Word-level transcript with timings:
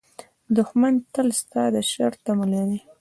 دښمن 0.55 0.93
تل 1.13 1.27
ستا 1.41 1.63
د 1.73 1.75
شر 1.91 2.11
تمه 2.25 2.45
لري 2.53 2.79